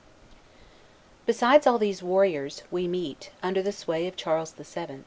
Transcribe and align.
Besides 1.27 1.67
all 1.67 1.77
these 1.77 2.01
warriors, 2.01 2.63
we 2.71 2.87
meet, 2.87 3.29
under 3.43 3.61
the 3.61 3.71
sway 3.71 4.07
of 4.07 4.15
Charles 4.15 4.51
VII. 4.53 4.99